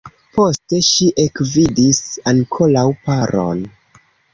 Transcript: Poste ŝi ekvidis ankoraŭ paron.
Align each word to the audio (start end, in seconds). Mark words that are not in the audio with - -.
Poste 0.37 0.79
ŝi 0.87 1.11
ekvidis 1.25 2.03
ankoraŭ 2.35 2.91
paron. 3.07 3.67